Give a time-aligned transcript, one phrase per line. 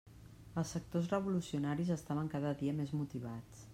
[0.61, 3.63] Els sectors revolucionaris estaven cada dia més motivats.